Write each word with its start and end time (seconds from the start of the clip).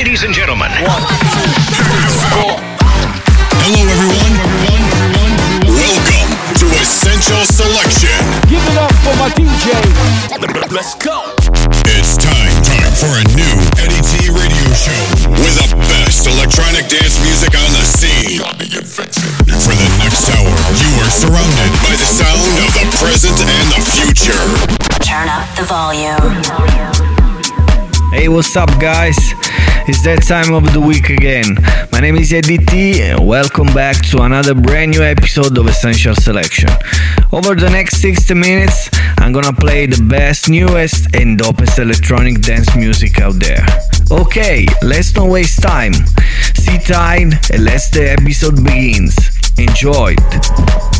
ladies 0.00 0.24
and 0.24 0.32
gentlemen. 0.32 0.72
Hello, 0.72 2.56
everyone. 3.68 4.32
Welcome 5.68 6.30
to 6.56 6.64
Essential 6.80 7.44
Selection. 7.44 8.16
Give 8.48 8.64
it 8.64 8.80
up 8.80 8.88
for 9.04 9.12
my 9.20 9.28
DJ. 9.36 9.76
Let's 10.72 10.96
go. 10.96 11.36
It's 11.92 12.16
time, 12.16 12.48
time 12.64 12.96
for 12.96 13.12
a 13.12 13.24
new 13.36 13.52
Eddy 13.76 14.00
T 14.00 14.32
radio 14.32 14.72
show 14.72 14.96
with 15.36 15.52
the 15.60 15.68
best 15.92 16.24
electronic 16.24 16.88
dance 16.88 17.20
music 17.20 17.52
on 17.60 17.68
the 17.76 17.84
scene. 17.84 18.40
For 18.40 19.76
the 19.76 19.88
next 20.00 20.24
hour, 20.32 20.48
you 20.80 20.96
are 21.04 21.12
surrounded 21.12 21.76
by 21.84 21.92
the 22.00 22.08
sound 22.08 22.40
of 22.56 22.72
the 22.72 22.88
present 22.96 23.36
and 23.36 23.68
the 23.76 23.84
future. 23.84 24.48
Turn 25.04 25.28
up 25.28 25.44
the 25.60 25.68
volume. 25.68 26.40
Hey, 28.10 28.32
what's 28.32 28.56
up, 28.56 28.70
guys? 28.80 29.36
It's 29.90 30.04
that 30.04 30.22
time 30.22 30.54
of 30.54 30.72
the 30.72 30.78
week 30.78 31.10
again. 31.10 31.58
My 31.90 31.98
name 31.98 32.14
is 32.14 32.32
Eddy 32.32 32.58
T, 32.58 33.02
and 33.02 33.26
welcome 33.26 33.66
back 33.74 33.96
to 34.10 34.22
another 34.22 34.54
brand 34.54 34.92
new 34.92 35.02
episode 35.02 35.58
of 35.58 35.66
Essential 35.66 36.14
Selection. 36.14 36.70
Over 37.32 37.56
the 37.56 37.68
next 37.68 38.00
60 38.00 38.34
minutes, 38.34 38.88
I'm 39.18 39.32
gonna 39.32 39.52
play 39.52 39.86
the 39.86 40.00
best, 40.04 40.48
newest, 40.48 41.12
and 41.16 41.36
dopest 41.36 41.80
electronic 41.80 42.40
dance 42.40 42.70
music 42.76 43.20
out 43.20 43.40
there. 43.40 43.66
Okay, 44.12 44.64
let's 44.80 45.12
not 45.16 45.28
waste 45.28 45.60
time. 45.60 45.94
Sit 46.54 46.86
tight 46.86 47.50
and 47.50 47.64
let's 47.64 47.90
the 47.90 48.12
episode 48.12 48.62
begins. 48.62 49.18
Enjoy 49.58 50.14
it. 50.14 50.99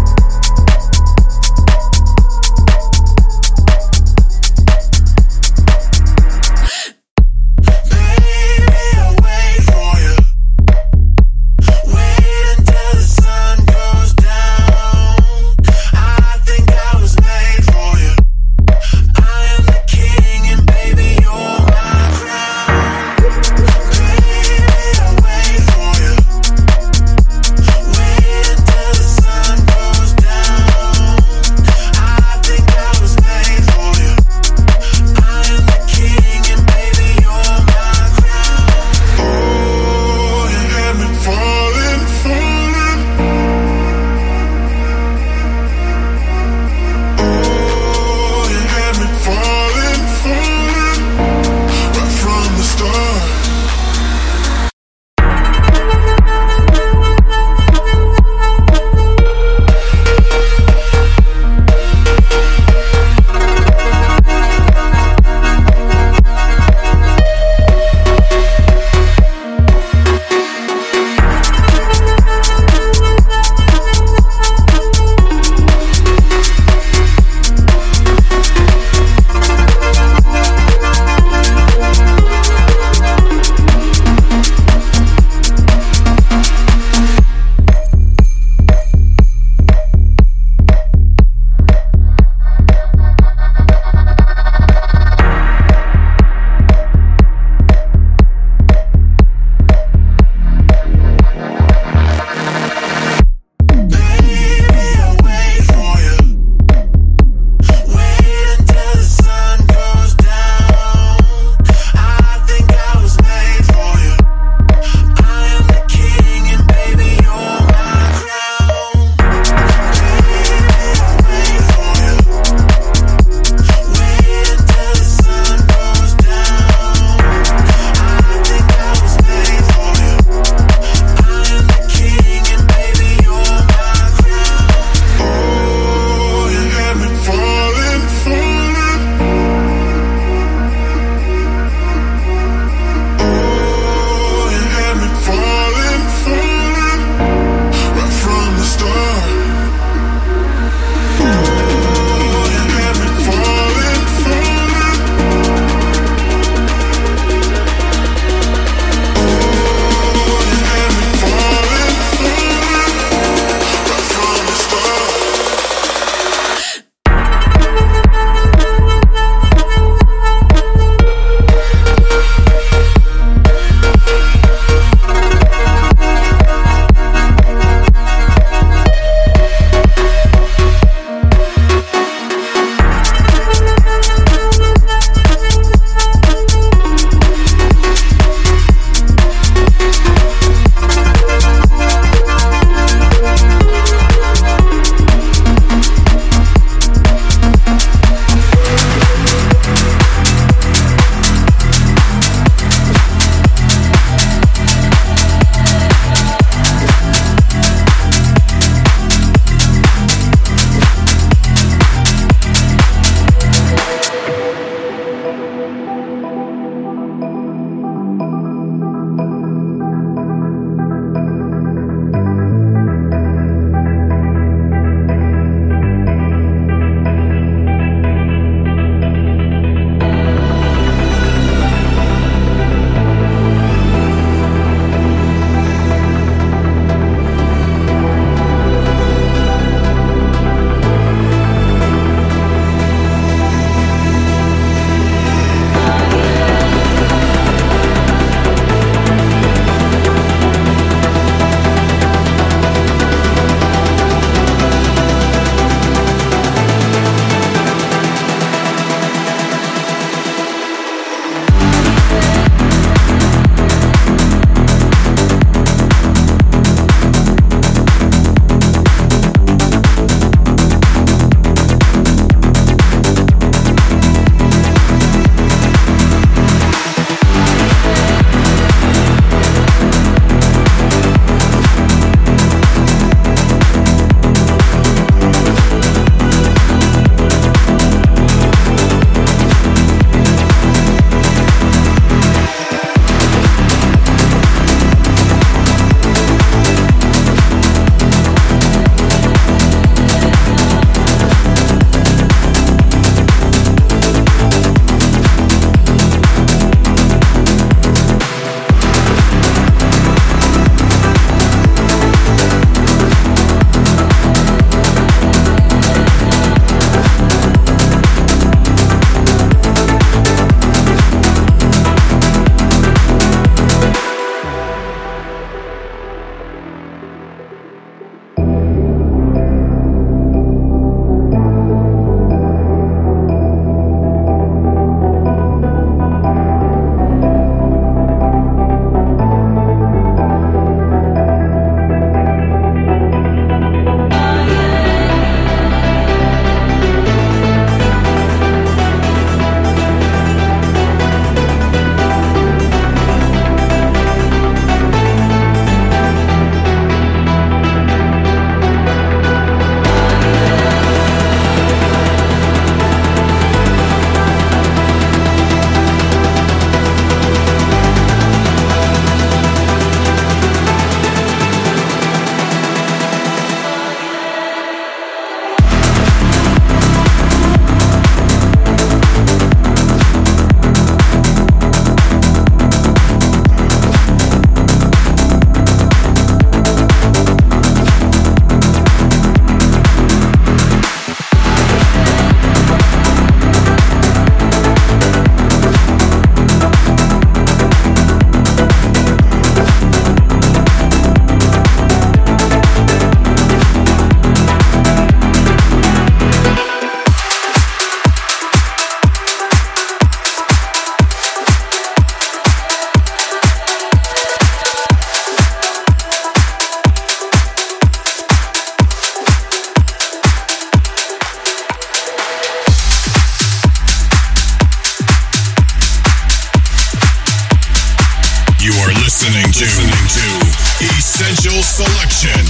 Essential 431.30 431.62
Selection. 431.62 432.42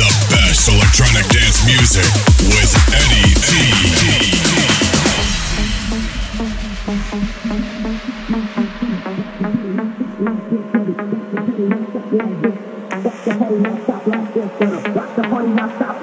The 0.00 0.08
best 0.32 0.64
electronic 0.66 1.28
dance 1.28 1.60
music 1.68 2.08
with 2.48 2.72
Eddy 2.96 3.36
T. 3.36 3.52
Rock 14.88 15.12
the 15.14 15.28
party, 15.28 15.52
not 15.52 15.68
stop 15.76 16.00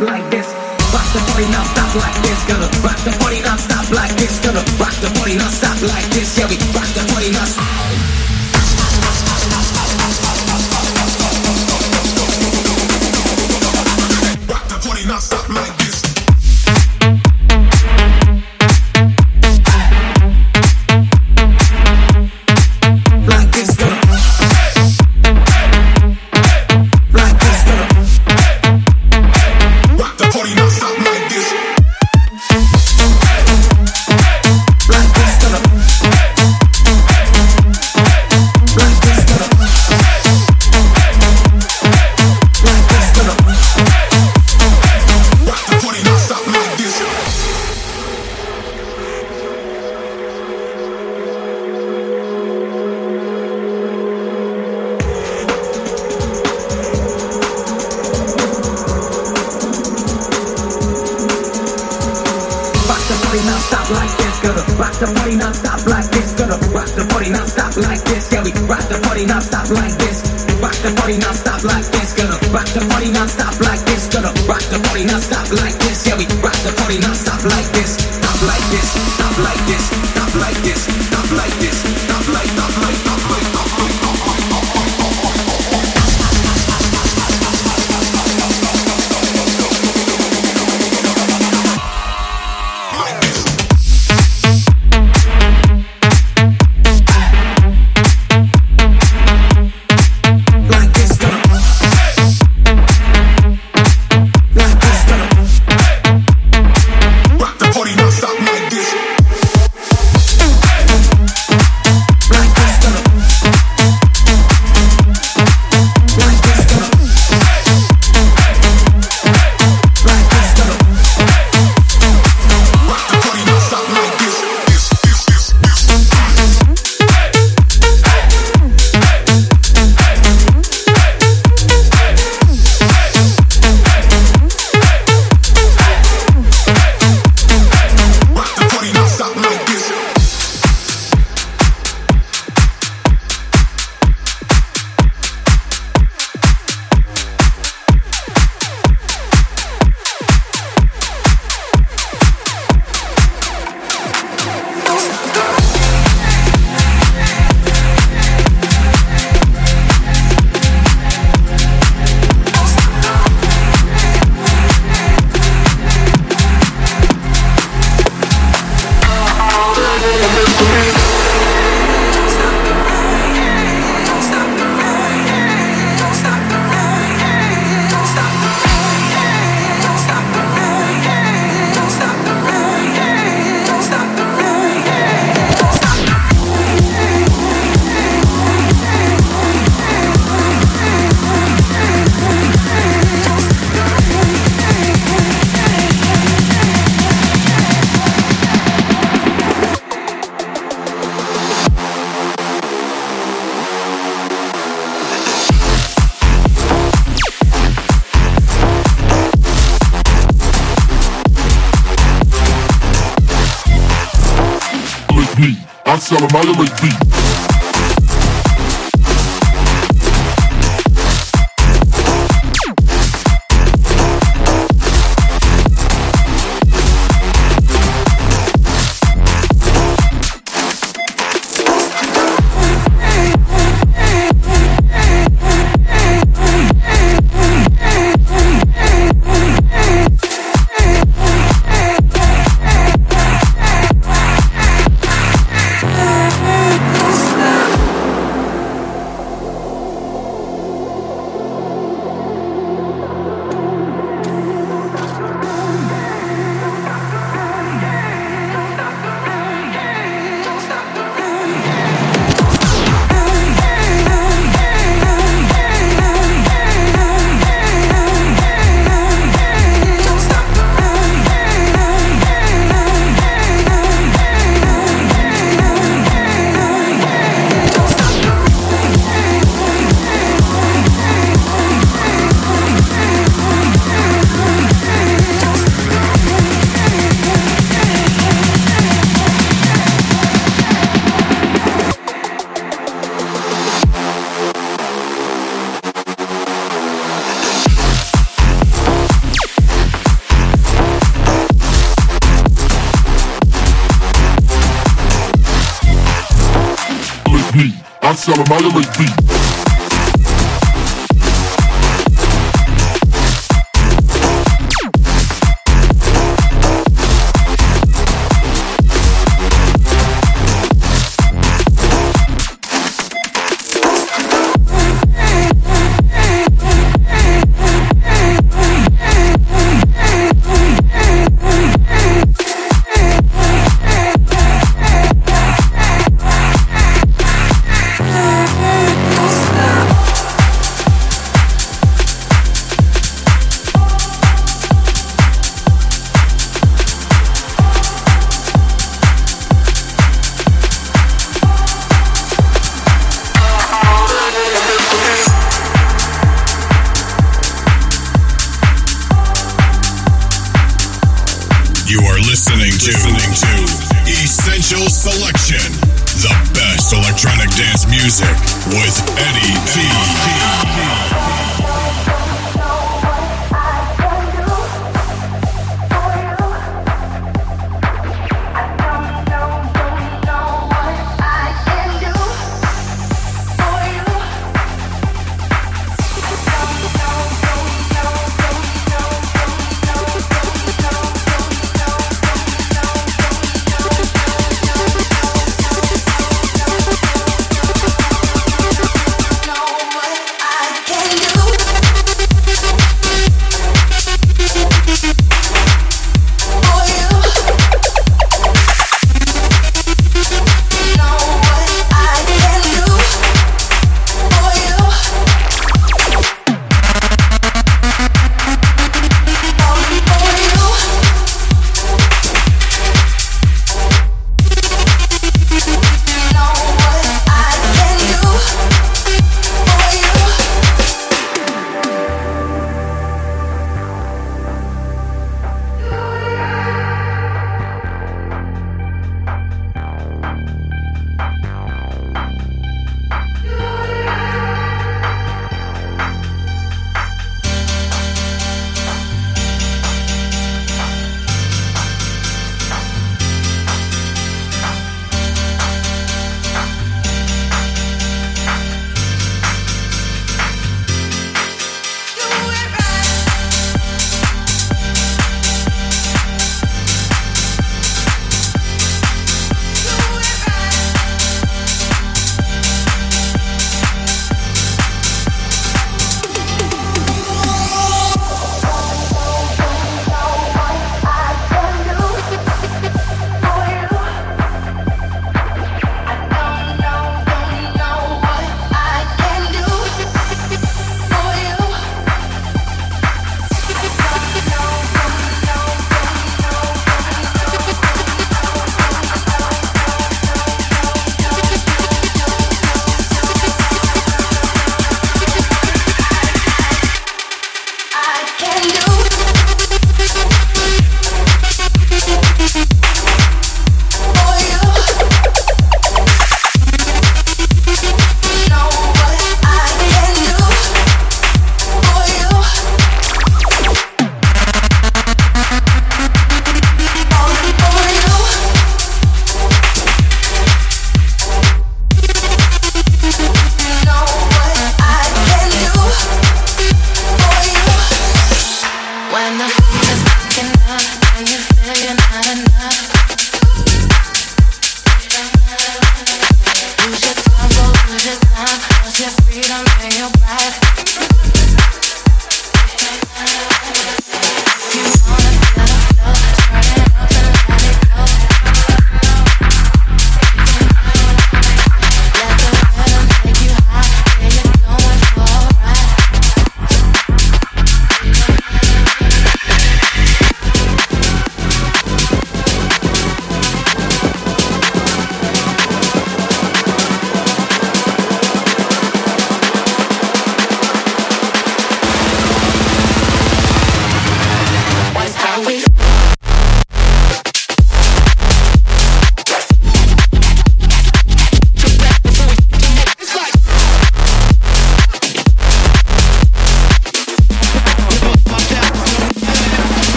like 0.00 0.30
this. 0.30 0.46
Rock 0.94 1.02
the 1.12 1.18
party, 1.26 1.50
not 1.50 1.66
stop 1.66 1.92
like 1.96 2.22
this. 2.22 2.38
Gonna 2.46 2.68
rock 2.84 2.96
the 3.02 3.15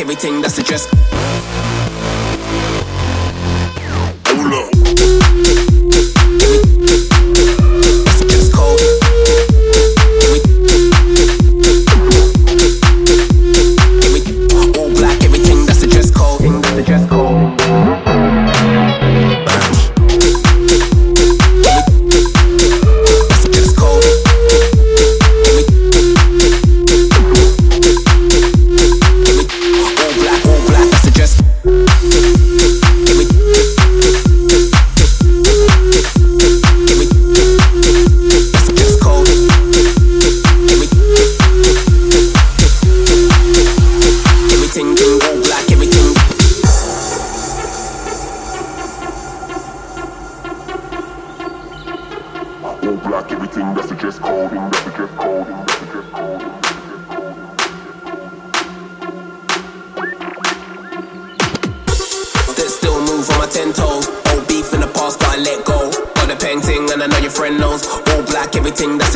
everything 0.00 0.40
that's 0.40 0.56
addressed. 0.58 0.99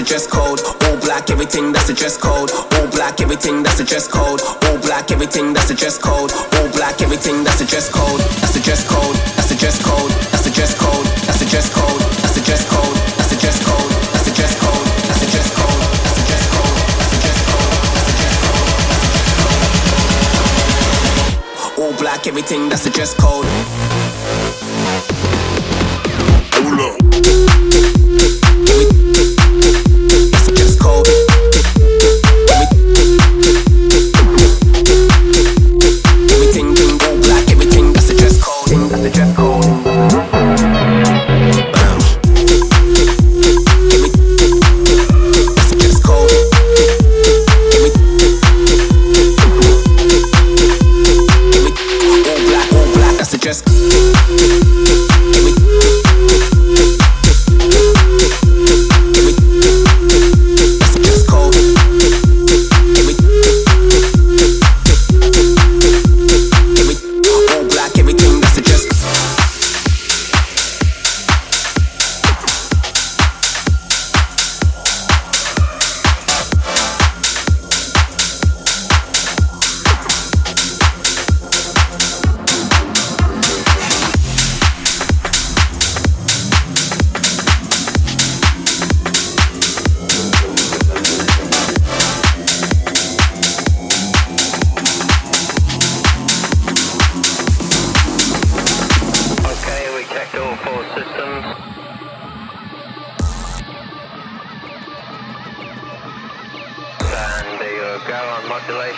dress 0.04 0.26
code. 0.26 0.60
All 0.84 0.96
black, 1.00 1.30
everything 1.30 1.72
that's 1.72 1.88
a 1.88 1.94
dress 1.94 2.16
code. 2.16 2.50
All 2.52 2.86
black, 2.88 3.20
everything 3.20 3.62
that's 3.62 3.80
a 3.80 3.84
dress 3.84 4.06
code. 4.06 4.40
All 4.68 4.78
black, 4.78 5.10
everything 5.10 5.52
that's 5.54 5.70
a 5.70 5.74
dress 5.74 5.98
code. 5.98 6.30
All 6.32 6.68
black, 6.76 7.00
everything 7.00 7.42
that's 7.42 7.60
a 7.60 7.66
dress 7.66 7.90
code. 7.90 8.20
That's 8.40 8.56
a 8.56 8.60
dress 8.60 8.86
code. 8.86 9.16
That's 9.36 9.50
a 9.50 9.56
dress 9.56 9.82
code. 9.82 10.10
That's 10.30 10.46
a 10.46 10.50
dress 10.52 10.74
code. 10.78 11.06
That's 11.24 11.40
a 11.40 11.46
dress 11.48 11.70
code. 11.72 12.00
That's 12.20 12.36
a 12.36 12.44
dress 12.44 12.68
code. 12.68 12.94
That's 13.24 13.32
a 13.32 13.36
dress 13.40 13.62
code. 13.64 13.90
That's 14.12 14.28
a 14.28 14.34
dress 14.34 14.54
code. 14.60 14.84
That's 14.92 15.40
a 15.40 15.48
dress 15.48 15.72
code. 15.72 15.96
That's 15.96 16.18
a 16.18 16.24
dress 16.28 16.46
code. 16.50 16.76
That's 16.84 18.08
a 18.08 18.14
dress 18.14 18.36
code. 21.64 21.84
All 21.84 21.92
black, 21.98 22.26
everything 22.26 22.68
that's 22.68 22.86
a 22.86 22.90
dress 22.90 23.14
code. 23.14 23.46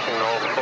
Modulation, 0.04 0.55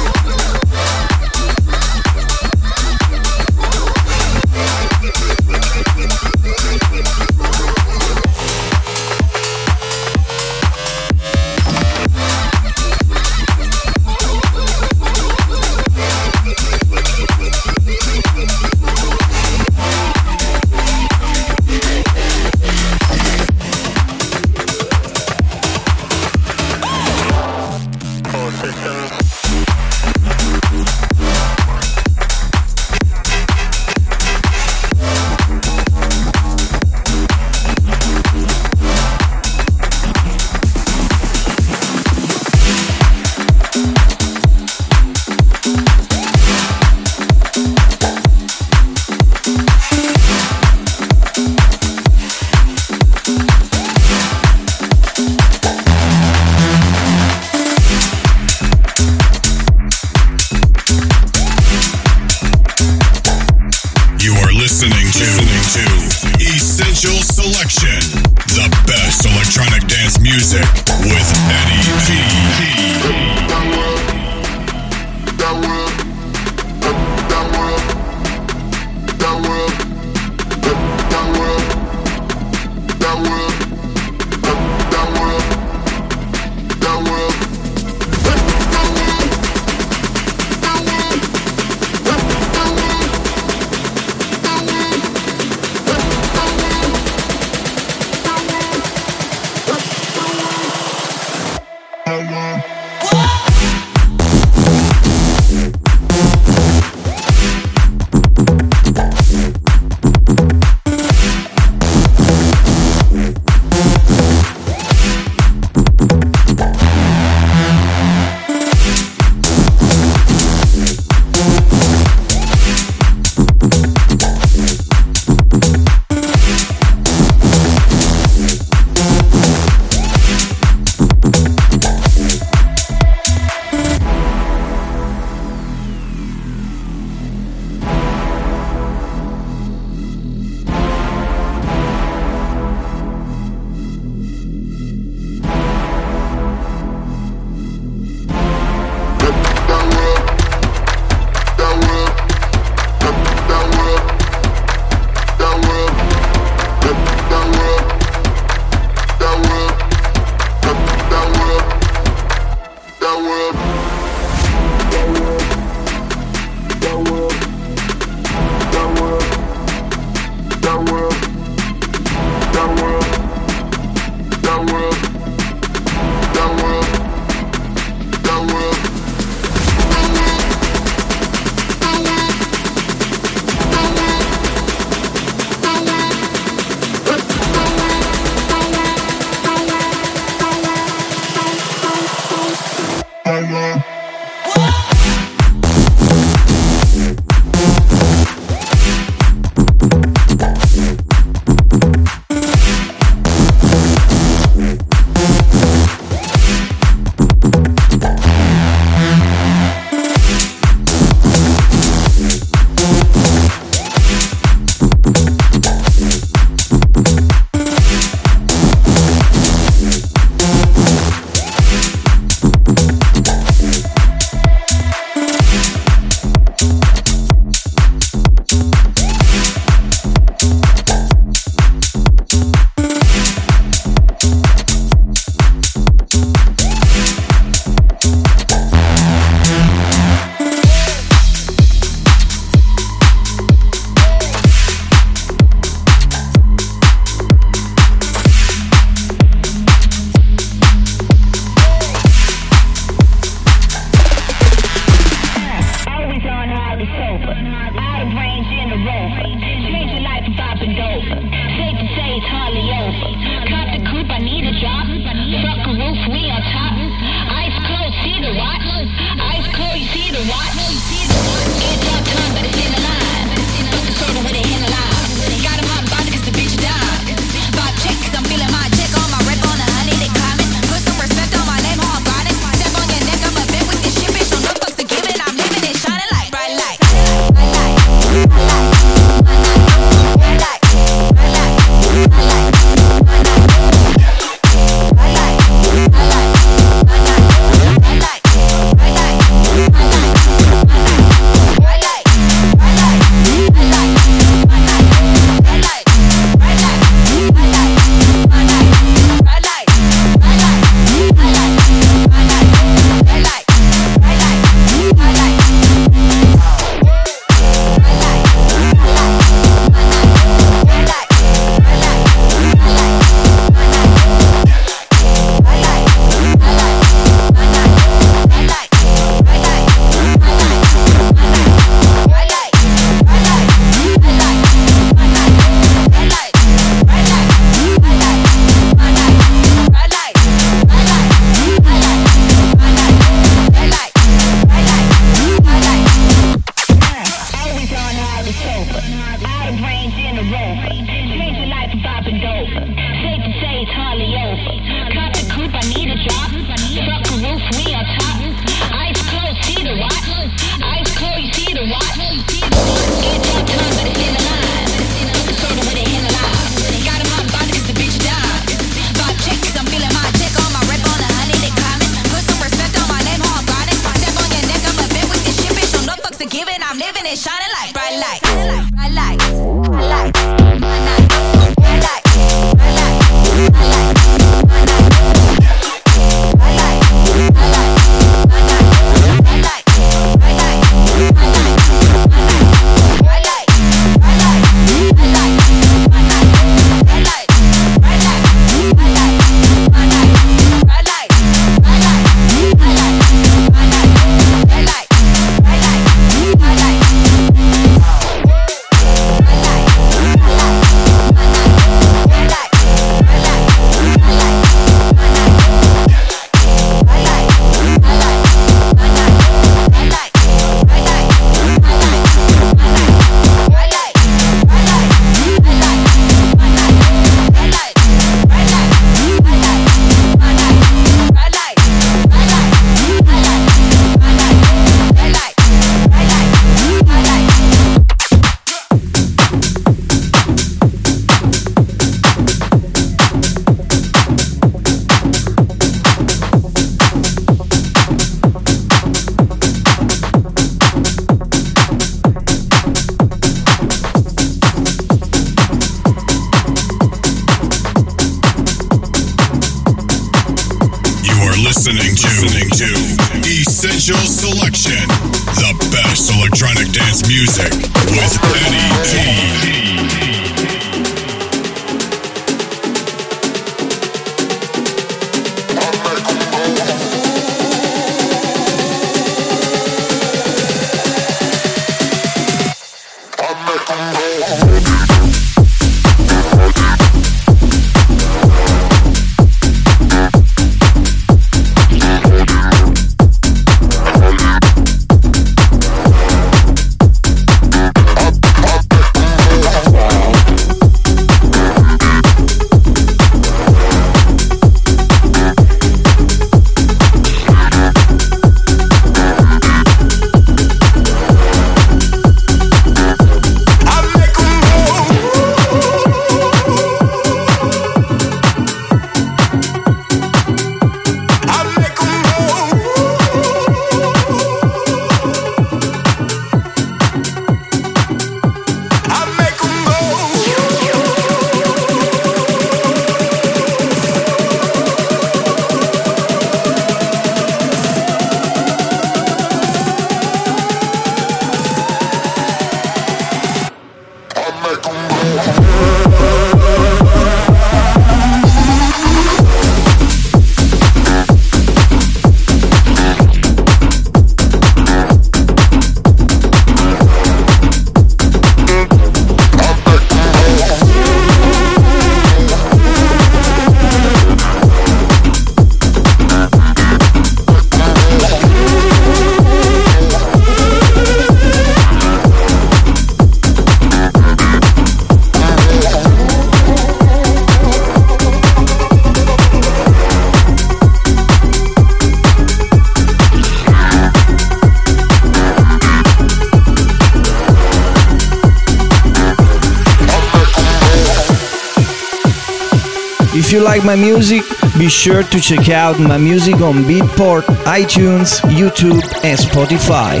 My 593.68 593.76
music, 593.76 594.22
be 594.58 594.66
sure 594.70 595.02
to 595.02 595.20
check 595.20 595.50
out 595.50 595.78
my 595.78 595.98
music 595.98 596.36
on 596.36 596.64
Beatport, 596.64 597.24
iTunes, 597.44 598.18
YouTube, 598.22 598.80
and 599.04 599.18
Spotify. 599.18 600.00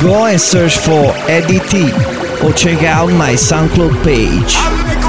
Go 0.00 0.26
and 0.26 0.40
search 0.40 0.78
for 0.78 1.10
Eddy 1.28 1.58
T 1.58 1.90
or 2.40 2.52
check 2.52 2.84
out 2.84 3.08
my 3.08 3.32
SoundCloud 3.32 4.04
page. 4.04 4.99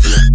Yeah. 0.00 0.27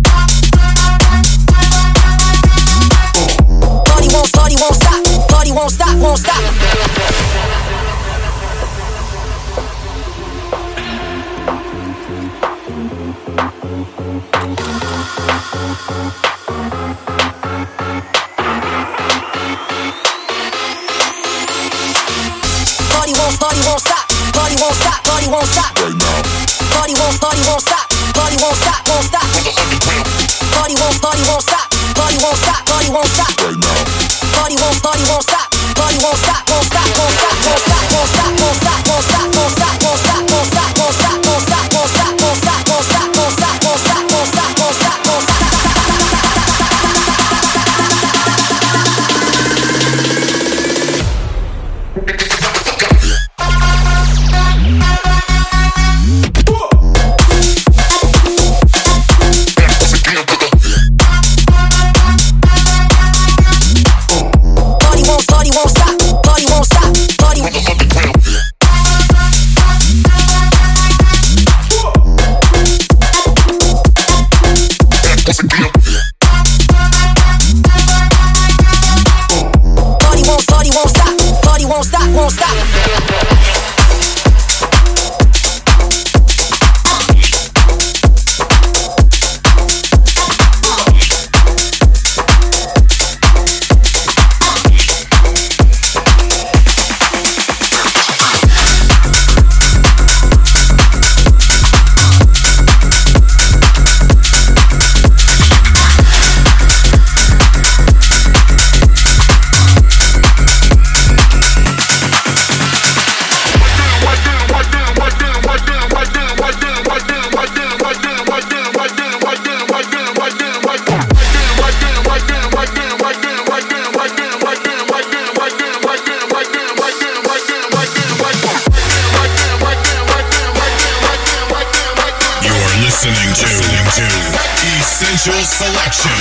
Essential 135.24 135.46
Selection, 135.46 136.12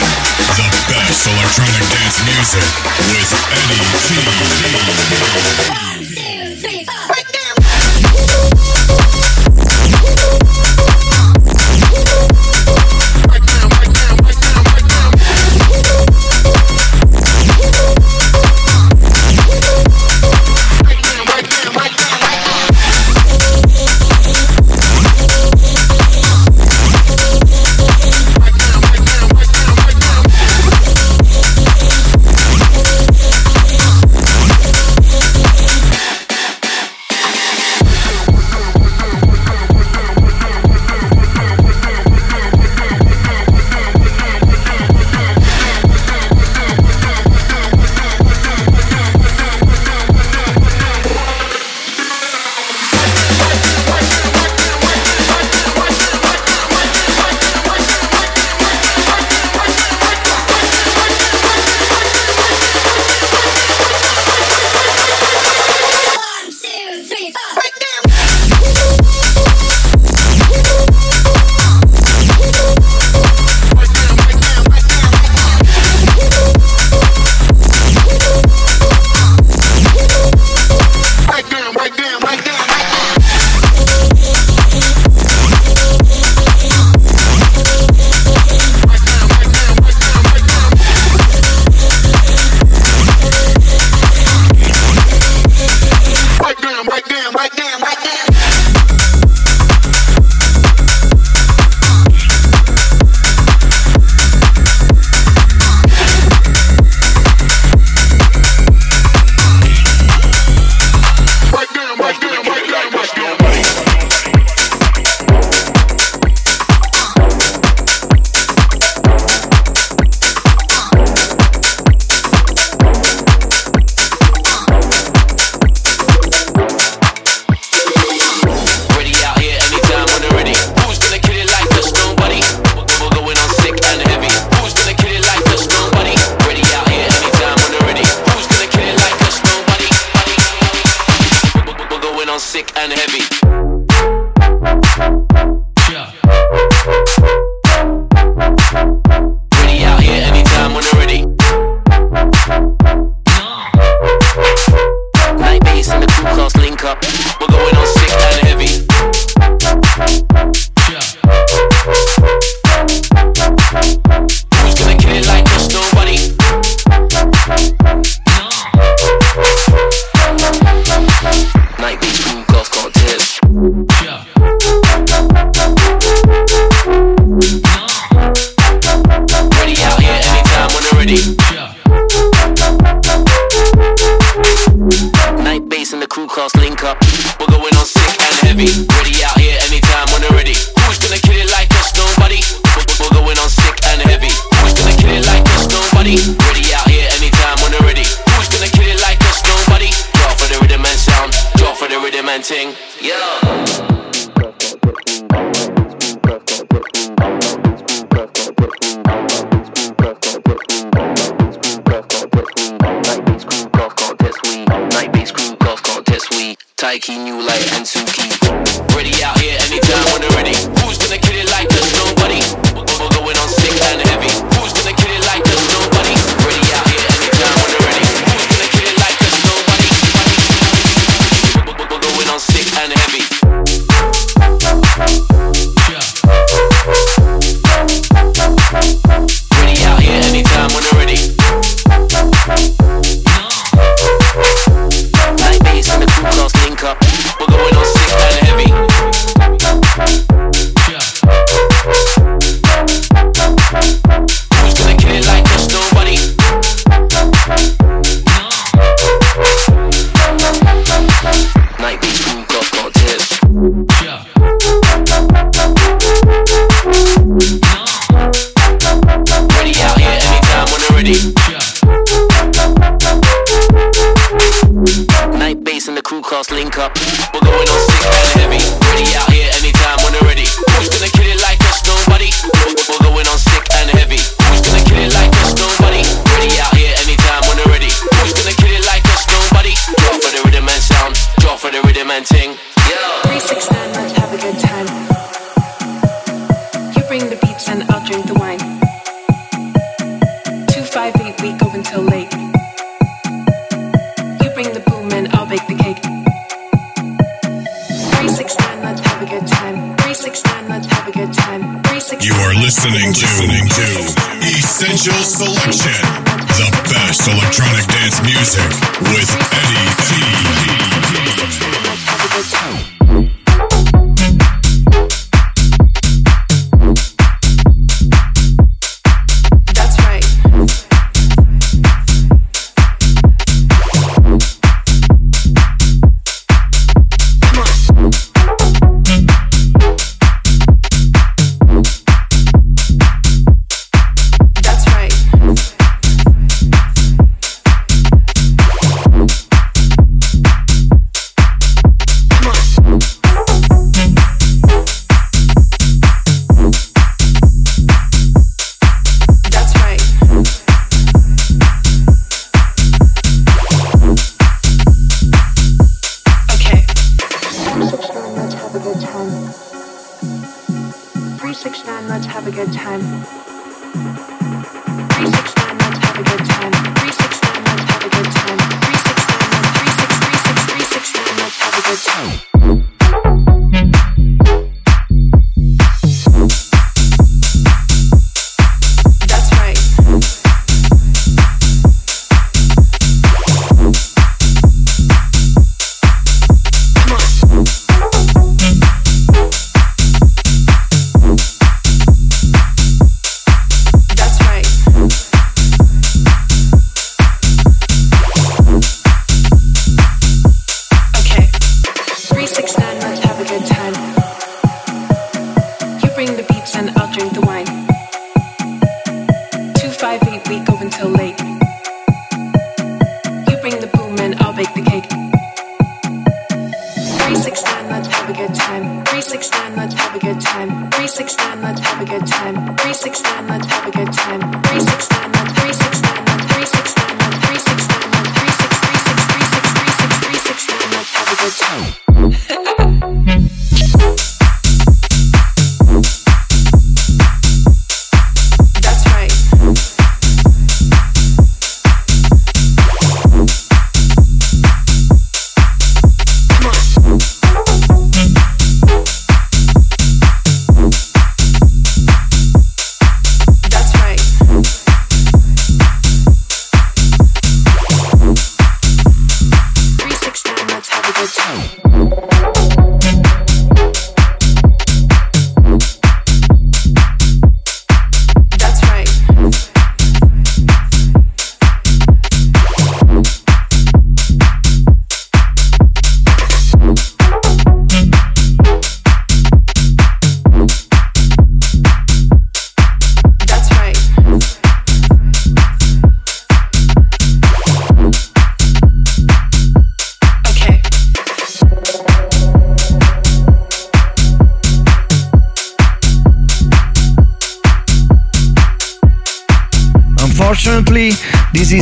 the 0.54 0.68
best 0.86 1.26
electronic 1.26 1.82
dance 1.90 2.22
music 2.22 2.62
with 3.10 3.34
Eddy 3.50 3.82
T. 5.88 5.91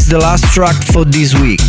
is 0.01 0.09
the 0.09 0.19
last 0.19 0.45
track 0.55 0.77
for 0.93 1.05
this 1.05 1.35
week. 1.41 1.61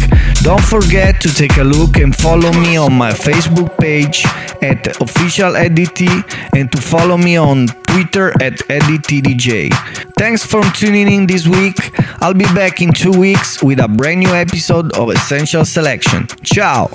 Don't 0.42 0.64
forget 0.64 1.20
to 1.22 1.30
take 1.34 1.58
a 1.58 1.64
look 1.64 1.98
and 1.98 2.16
follow 2.16 2.52
me 2.54 2.78
on 2.78 2.94
my 2.94 3.12
Facebook 3.12 3.78
page 3.78 4.24
at 4.62 5.02
official 5.02 5.56
Eddy 5.58 5.86
T 5.86 6.08
and 6.56 6.72
to 6.72 6.82
follow 6.82 7.18
me 7.18 7.36
on 7.36 7.68
Twitter 7.90 8.30
at 8.42 8.54
EDTDJ. 8.70 9.74
Thanks 10.18 10.46
for 10.46 10.62
tuning 10.72 11.12
in 11.12 11.28
this 11.28 11.46
week. 11.48 11.78
I'll 12.22 12.34
be 12.34 12.50
back 12.56 12.82
in 12.82 12.94
two 12.94 13.12
weeks 13.12 13.62
with 13.62 13.80
a 13.80 13.88
brand 13.88 14.22
new 14.22 14.34
episode 14.34 14.96
of 14.98 15.10
Essential 15.10 15.66
Selection. 15.66 16.28
Ciao! 16.44 16.90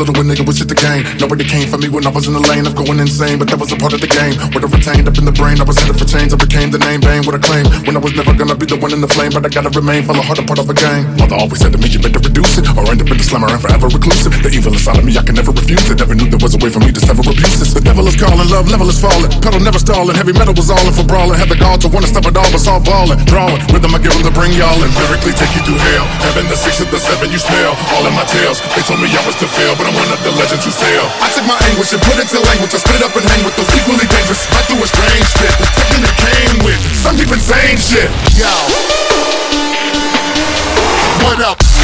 Little, 0.00 0.16
a 0.16 0.24
nigga 0.24 0.46
was 0.48 0.56
shit 0.56 0.72
the 0.72 0.78
game. 0.78 1.04
Nobody 1.20 1.44
came 1.44 1.68
for 1.68 1.76
me 1.76 1.92
when 1.92 2.08
I 2.08 2.10
was 2.10 2.24
in 2.24 2.32
the 2.32 2.40
lane 2.40 2.64
of 2.64 2.72
going 2.72 2.96
insane, 2.96 3.36
but 3.36 3.52
that 3.52 3.60
was 3.60 3.68
a 3.72 3.76
part 3.76 3.92
of 3.92 4.00
the 4.00 4.08
game. 4.08 4.40
What 4.56 4.64
I 4.64 4.68
retained 4.72 5.04
up 5.04 5.16
in 5.20 5.28
the 5.28 5.36
brain, 5.36 5.60
I 5.60 5.64
was 5.68 5.76
headed 5.76 6.00
for 6.00 6.08
change. 6.08 6.32
I 6.32 6.40
became 6.40 6.72
the 6.72 6.80
name, 6.80 7.04
bang, 7.04 7.20
with 7.28 7.36
a 7.36 7.42
claim. 7.42 7.68
When 7.84 7.92
I 7.96 8.00
was 8.00 8.16
never 8.16 8.32
gonna 8.32 8.56
be 8.56 8.64
the 8.64 8.80
one 8.80 8.96
in 8.96 9.04
the 9.04 9.10
flame, 9.12 9.36
but 9.36 9.44
I 9.44 9.50
gotta 9.52 9.68
remain 9.76 10.08
heart, 10.08 10.40
a 10.40 10.44
part 10.46 10.58
of 10.58 10.66
the 10.66 10.76
game. 10.76 11.04
Mother 11.20 11.36
always 11.36 11.60
said 11.60 11.72
to 11.76 11.78
me, 11.78 11.92
you 11.92 12.00
better 12.00 12.22
reduce 12.22 12.56
it, 12.56 12.64
or 12.78 12.88
end 12.88 13.04
up 13.04 13.10
in 13.12 13.18
the 13.20 13.26
slammer 13.26 13.52
and 13.52 13.60
forever 13.60 13.92
reclusive. 13.92 14.32
The 14.40 14.48
evil 14.48 14.72
inside 14.72 14.96
of 14.96 15.04
me, 15.04 15.12
I 15.18 15.22
can 15.22 15.36
never 15.36 15.52
refuse 15.52 15.84
it. 15.90 16.00
Never 16.00 16.16
knew 16.16 16.32
there 16.32 16.40
was 16.40 16.56
a 16.56 16.60
way 16.64 16.70
for 16.72 16.80
me 16.80 16.94
to 16.94 17.00
sever 17.02 17.20
abuses. 17.20 17.74
The 17.76 17.82
devil 17.84 18.06
is 18.08 18.16
calling, 18.16 18.48
love 18.48 18.70
level 18.72 18.88
is 18.88 18.96
falling. 18.96 19.28
Pedal 19.44 19.60
never 19.60 19.78
stalling, 19.78 20.16
heavy 20.16 20.32
metal 20.32 20.54
was 20.54 20.70
all 20.70 20.80
in 20.86 20.94
for 20.94 21.04
brawling. 21.04 21.36
Had 21.36 21.50
the 21.52 21.58
gall 21.60 21.76
to 21.82 21.88
wanna 21.90 22.08
stop 22.08 22.24
it 22.24 22.36
all, 22.36 22.48
but 22.48 22.62
saw 22.62 22.80
balling. 22.80 23.20
Drawing, 23.28 23.60
rhythm 23.74 23.92
I 23.92 23.98
give 24.00 24.14
them 24.16 24.24
to 24.24 24.32
bring 24.32 24.56
y'all 24.56 24.78
in. 24.80 24.90
Lyrically 24.96 25.34
take 25.34 25.52
you 25.52 25.62
through 25.66 25.82
hell. 25.92 26.06
Heaven, 26.24 26.46
the 26.48 26.56
six 26.56 26.80
of 26.80 26.88
the 26.88 27.00
seven, 27.02 27.28
you 27.34 27.40
smell. 27.42 27.74
All 27.96 28.06
in 28.06 28.14
my 28.14 28.24
tales. 28.30 28.62
They 28.78 28.82
told 28.86 29.02
me 29.02 29.10
I 29.10 29.22
was 29.26 29.36
to 29.42 29.48
fail, 29.50 29.74
but 29.74 29.89
I'm 29.89 29.89
one 29.94 30.10
of 30.12 30.20
the 30.22 30.30
legends. 30.38 30.66
I 30.66 31.28
took 31.34 31.46
my 31.46 31.58
anguish 31.70 31.92
and 31.92 32.02
put 32.02 32.18
it 32.18 32.28
to 32.30 32.38
language. 32.40 32.74
I 32.74 32.78
spit 32.78 32.96
it 32.96 33.02
up 33.02 33.14
and 33.16 33.24
hang 33.24 33.42
with 33.44 33.56
those 33.56 33.70
equally 33.74 34.06
dangerous. 34.06 34.46
I 34.52 34.62
threw 34.68 34.78
a 34.82 34.86
strange 34.86 35.28
fit. 35.38 35.54
The 35.58 35.66
technique 35.72 36.16
came 36.20 36.56
with 36.64 36.80
some 36.94 37.16
deep 37.16 37.32
insane 37.32 37.78
shit. 37.78 38.10
Yo. 38.36 38.50
What 41.24 41.40
up? 41.40 41.79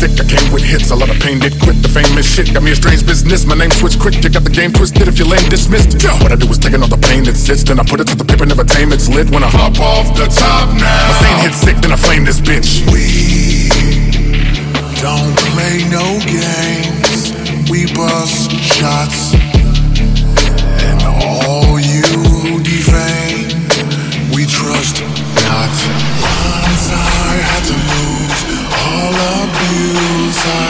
sick. 0.00 0.16
I 0.16 0.24
came 0.24 0.48
with 0.52 0.64
hits, 0.64 0.90
a 0.90 0.96
lot 0.96 1.10
of 1.10 1.20
pain 1.20 1.38
did 1.38 1.60
quit. 1.60 1.76
The 1.84 1.92
famous 1.92 2.24
shit 2.24 2.54
got 2.54 2.62
me 2.62 2.72
a 2.72 2.76
strange 2.76 3.04
business. 3.04 3.44
My 3.44 3.54
name 3.54 3.70
switched 3.70 4.00
quick, 4.00 4.16
you 4.24 4.30
got 4.30 4.44
the 4.44 4.50
game 4.50 4.72
twisted. 4.72 5.06
If 5.06 5.18
you 5.18 5.26
lame, 5.28 5.44
dismissed. 5.52 6.00
Yeah. 6.02 6.16
what 6.22 6.32
I 6.32 6.36
do 6.36 6.48
is 6.48 6.58
taking 6.58 6.80
all 6.80 6.88
the 6.88 7.02
pain 7.10 7.24
that 7.24 7.36
sits, 7.36 7.62
then 7.62 7.78
I 7.78 7.84
put 7.84 8.00
it 8.00 8.08
to 8.08 8.16
the 8.16 8.24
paper, 8.24 8.46
never 8.46 8.64
tame. 8.64 8.92
It's 8.92 9.08
lit 9.08 9.28
when 9.30 9.44
I 9.44 9.50
hop 9.52 9.76
off 9.78 10.08
the 10.16 10.26
top 10.32 10.72
now. 10.80 11.12
My 11.12 11.16
same 11.20 11.38
hit 11.44 11.54
sick, 11.54 11.76
then 11.84 11.92
I 11.92 12.00
flame 12.00 12.24
this 12.24 12.40
bitch. 12.40 12.80
We 12.88 13.68
don't 15.04 15.36
play 15.52 15.84
no 15.92 16.06
games. 16.24 17.36
We 17.68 17.86
bust 17.92 18.50
shots, 18.56 19.36
and 20.80 20.98
all 21.04 21.76
you 21.78 22.08
who 22.40 22.58
defame, 22.64 23.52
we 24.32 24.48
trust 24.48 25.04
not 25.44 26.19
times 26.40 26.86
I 26.92 27.36
had 27.50 27.62
to 27.70 27.76
lose 27.92 28.42
all 28.84 29.14
abuse. 29.44 30.40
I 30.46 30.69